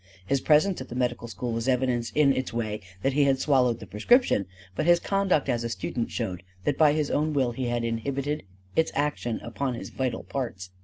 [0.25, 3.79] His presence at the medical school was evidence in its way that he had swallowed
[3.79, 7.65] the prescription; but his conduct as a student showed that by his own will he
[7.67, 8.41] had inhibited
[8.75, 10.71] its action upon his vital parts.